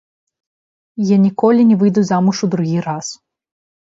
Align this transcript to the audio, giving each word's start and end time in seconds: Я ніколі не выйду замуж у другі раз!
Я 1.09 1.17
ніколі 1.25 1.61
не 1.71 1.77
выйду 1.83 2.01
замуж 2.11 2.37
у 2.47 2.51
другі 2.53 2.79
раз! 2.89 3.13